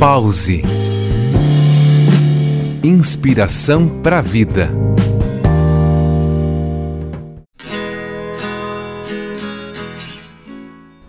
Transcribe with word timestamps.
Pause. 0.00 0.62
Inspiração 2.82 4.00
para 4.02 4.20
a 4.20 4.22
vida. 4.22 4.70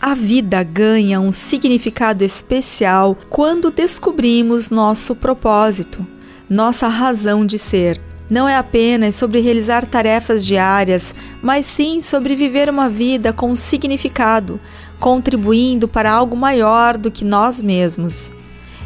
A 0.00 0.14
vida 0.14 0.62
ganha 0.62 1.18
um 1.18 1.32
significado 1.32 2.22
especial 2.22 3.18
quando 3.28 3.72
descobrimos 3.72 4.70
nosso 4.70 5.16
propósito, 5.16 6.06
nossa 6.48 6.86
razão 6.86 7.44
de 7.44 7.58
ser. 7.58 8.00
Não 8.30 8.48
é 8.48 8.56
apenas 8.56 9.16
sobre 9.16 9.40
realizar 9.40 9.84
tarefas 9.84 10.46
diárias, 10.46 11.12
mas 11.42 11.66
sim 11.66 12.00
sobre 12.00 12.36
viver 12.36 12.70
uma 12.70 12.88
vida 12.88 13.32
com 13.32 13.56
significado, 13.56 14.60
contribuindo 15.00 15.88
para 15.88 16.12
algo 16.12 16.36
maior 16.36 16.96
do 16.96 17.10
que 17.10 17.24
nós 17.24 17.60
mesmos. 17.60 18.30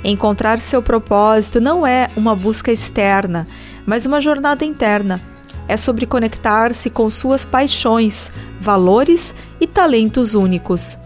Encontrar 0.03 0.59
seu 0.59 0.83
propósito 0.83 1.61
não 1.61 1.87
é 1.87 2.11
uma 2.17 2.35
busca 2.35 2.73
externa, 2.73 3.47
mas 3.85 4.07
uma 4.07 4.21
jornada 4.21 4.65
interna. 4.65 5.21
É 5.69 5.77
sobre 5.77 6.07
conectar-se 6.07 6.91
com 6.91 7.09
suas 7.11 7.45
paixões, 7.45 8.33
valores 8.61 9.35
e 9.61 9.67
talentos 9.67 10.35
únicos. 10.35 10.99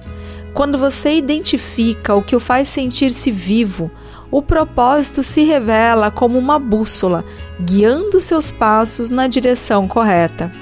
Quando 0.54 0.78
você 0.78 1.14
identifica 1.14 2.14
o 2.14 2.22
que 2.22 2.36
o 2.36 2.40
faz 2.40 2.68
sentir-se 2.68 3.30
vivo, 3.30 3.90
o 4.30 4.40
propósito 4.40 5.22
se 5.22 5.42
revela 5.42 6.10
como 6.10 6.38
uma 6.38 6.58
bússola, 6.58 7.24
guiando 7.60 8.20
seus 8.20 8.50
passos 8.50 9.10
na 9.10 9.26
direção 9.26 9.86
correta. 9.88 10.52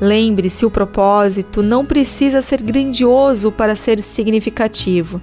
Lembre-se, 0.00 0.64
o 0.64 0.70
propósito 0.70 1.62
não 1.62 1.84
precisa 1.84 2.40
ser 2.40 2.62
grandioso 2.62 3.52
para 3.52 3.76
ser 3.76 4.00
significativo. 4.02 5.20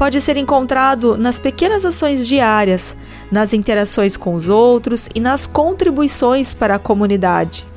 Pode 0.00 0.18
ser 0.18 0.38
encontrado 0.38 1.18
nas 1.18 1.38
pequenas 1.38 1.84
ações 1.84 2.26
diárias, 2.26 2.96
nas 3.30 3.52
interações 3.52 4.16
com 4.16 4.32
os 4.32 4.48
outros 4.48 5.10
e 5.14 5.20
nas 5.20 5.44
contribuições 5.44 6.54
para 6.54 6.76
a 6.76 6.78
comunidade. 6.78 7.68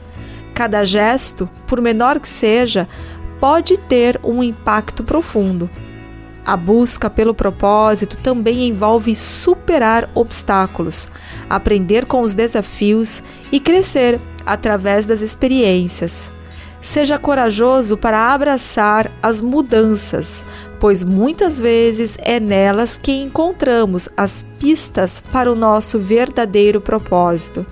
Cada 0.53 0.85
gesto, 0.85 1.49
por 1.67 1.81
menor 1.81 2.21
que 2.21 2.29
seja, 2.29 2.87
pode 3.41 3.75
ter 3.75 4.21
um 4.23 4.41
impacto 4.41 5.03
profundo. 5.03 5.69
A 6.45 6.55
busca 6.55 7.09
pelo 7.09 7.33
propósito 7.33 8.15
também 8.15 8.69
envolve 8.69 9.17
superar 9.17 10.09
obstáculos, 10.15 11.09
aprender 11.49 12.05
com 12.05 12.21
os 12.21 12.33
desafios 12.33 13.21
e 13.51 13.59
crescer 13.59 14.17
através 14.45 15.05
das 15.05 15.21
experiências. 15.21 16.31
Seja 16.79 17.17
corajoso 17.17 17.97
para 17.97 18.33
abraçar 18.33 19.09
as 19.21 19.39
mudanças, 19.39 20.43
pois 20.83 21.01
muitas 21.01 21.57
vezes 21.57 22.17
é 22.19 22.41
nelas 22.41 22.97
que 22.97 23.13
encontramos 23.13 24.09
as 24.17 24.41
pistas 24.59 25.23
para 25.31 25.49
o 25.49 25.55
nosso 25.55 25.97
verdadeiro 25.97 26.81
propósito. 26.81 27.65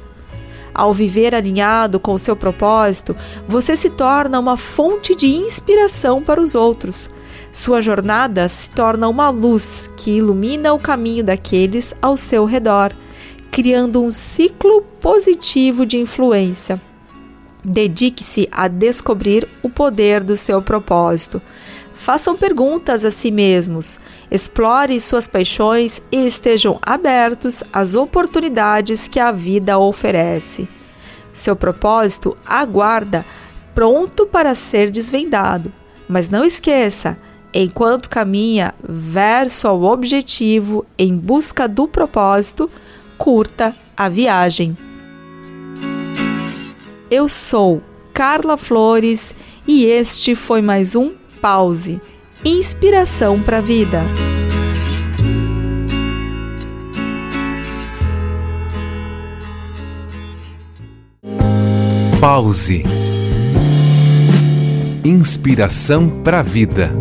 Ao 0.73 0.93
viver 0.93 1.35
alinhado 1.35 1.99
com 1.99 2.13
o 2.13 2.17
seu 2.17 2.37
propósito, 2.37 3.13
você 3.45 3.75
se 3.75 3.89
torna 3.89 4.39
uma 4.39 4.55
fonte 4.55 5.13
de 5.13 5.27
inspiração 5.27 6.23
para 6.23 6.41
os 6.41 6.55
outros. 6.55 7.09
Sua 7.51 7.81
jornada 7.81 8.47
se 8.47 8.69
torna 8.69 9.09
uma 9.09 9.29
luz 9.29 9.91
que 9.97 10.11
ilumina 10.11 10.71
o 10.71 10.79
caminho 10.79 11.21
daqueles 11.21 11.93
ao 12.01 12.15
seu 12.15 12.45
redor, 12.45 12.93
criando 13.51 14.01
um 14.01 14.09
ciclo 14.09 14.83
positivo 15.01 15.85
de 15.85 15.97
influência. 15.97 16.81
Dedique-se 17.61 18.47
a 18.49 18.69
descobrir 18.69 19.49
o 19.61 19.69
poder 19.69 20.23
do 20.23 20.37
seu 20.37 20.61
propósito. 20.61 21.41
Façam 22.01 22.35
perguntas 22.35 23.05
a 23.05 23.11
si 23.11 23.29
mesmos, 23.29 23.99
explore 24.31 24.99
suas 24.99 25.27
paixões 25.27 26.01
e 26.11 26.25
estejam 26.25 26.79
abertos 26.81 27.63
às 27.71 27.93
oportunidades 27.93 29.07
que 29.07 29.19
a 29.19 29.31
vida 29.31 29.77
oferece. 29.77 30.67
Seu 31.31 31.55
propósito 31.55 32.35
aguarda, 32.43 33.23
pronto 33.75 34.25
para 34.25 34.55
ser 34.55 34.89
desvendado. 34.89 35.71
Mas 36.09 36.27
não 36.27 36.43
esqueça, 36.43 37.19
enquanto 37.53 38.09
caminha 38.09 38.73
verso 38.81 39.67
ao 39.67 39.83
objetivo 39.83 40.83
em 40.97 41.15
busca 41.15 41.67
do 41.67 41.87
propósito, 41.87 42.67
curta 43.15 43.75
a 43.95 44.09
viagem. 44.09 44.75
Eu 47.11 47.29
sou 47.29 47.79
Carla 48.11 48.57
Flores 48.57 49.35
e 49.67 49.85
este 49.85 50.33
foi 50.33 50.63
mais 50.63 50.95
um 50.95 51.20
Pause 51.41 51.99
Inspiração 52.45 53.41
para 53.41 53.57
a 53.57 53.61
Vida. 53.61 54.03
Pause 62.19 62.83
Inspiração 65.03 66.21
para 66.23 66.41
a 66.41 66.43
Vida. 66.43 66.91